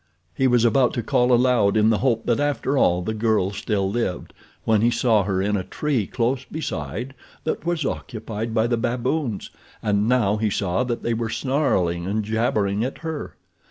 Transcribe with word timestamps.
He 0.33 0.47
was 0.47 0.65
about 0.65 0.95
to 0.95 1.03
call 1.03 1.31
aloud 1.31 1.77
in 1.77 1.91
the 1.91 1.99
hope 1.99 2.25
that 2.25 2.39
after 2.39 2.75
all 2.75 3.03
the 3.03 3.13
girl 3.13 3.51
still 3.51 3.87
lived 3.87 4.33
when 4.63 4.81
he 4.81 4.89
saw 4.89 5.21
her 5.25 5.43
in 5.43 5.55
a 5.55 5.63
tree 5.63 6.07
close 6.07 6.43
beside 6.43 7.13
that 7.43 7.67
was 7.67 7.85
occupied 7.85 8.51
by 8.51 8.65
the 8.65 8.77
baboons, 8.77 9.51
and 9.79 10.09
now 10.09 10.37
he 10.37 10.49
saw 10.49 10.83
that 10.85 11.03
they 11.03 11.13
were 11.13 11.29
snarling 11.29 12.07
and 12.07 12.25
jabbering 12.25 12.83
at 12.83 12.97
her. 13.05 13.35